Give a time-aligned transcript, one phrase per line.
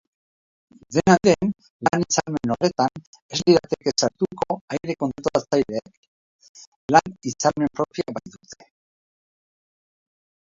[0.93, 1.49] Dena den,
[1.87, 3.03] lan-hitzarmen horretan
[3.37, 5.99] ez lirateke sartuko aire-kontrolatzaileak,
[6.97, 8.69] lan-hitzarmen propioa baitute.